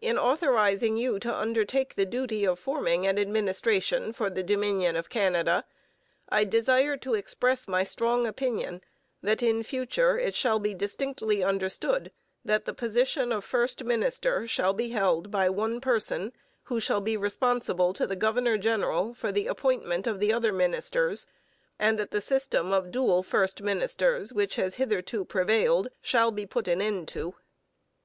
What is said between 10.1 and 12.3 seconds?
it shall be distinctly understood